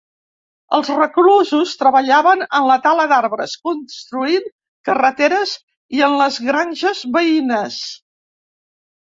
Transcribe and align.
Els 0.75 0.87
reclusos 0.99 1.73
treballaven 1.81 2.41
en 2.59 2.65
la 2.69 2.77
tala 2.85 3.05
d'arbres, 3.11 3.53
construint 3.69 4.49
carreteres 4.91 5.55
i 5.99 6.03
en 6.09 6.17
les 6.23 6.41
granges 6.49 7.05
veïnes. 7.21 7.79